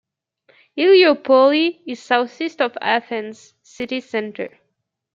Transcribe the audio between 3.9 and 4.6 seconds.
centre.